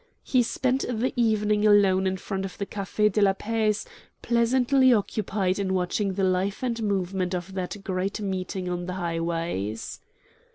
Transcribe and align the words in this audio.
He 0.23 0.41
spent 0.41 0.83
the 0.91 1.13
evening 1.15 1.67
alone 1.67 2.07
in 2.07 2.17
front 2.17 2.43
of 2.43 2.57
the 2.57 2.65
Cafe 2.65 3.09
de 3.09 3.21
la 3.21 3.33
Paix, 3.33 3.85
pleasantly 4.23 4.91
occupied 4.91 5.59
in 5.59 5.75
watching 5.75 6.13
the 6.13 6.23
life 6.23 6.63
and 6.63 6.81
movement 6.81 7.35
of 7.35 7.53
that 7.53 7.77
great 7.83 8.19
meeting 8.19 8.67
of 8.67 8.87
the 8.87 8.93
highways. 8.93 9.99